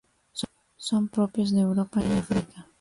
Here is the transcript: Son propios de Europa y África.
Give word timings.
Son 0.87 1.09
propios 1.09 1.51
de 1.51 1.59
Europa 1.61 2.01
y 2.01 2.17
África. 2.17 2.67